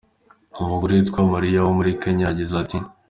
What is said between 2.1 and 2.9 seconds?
yagize ati:.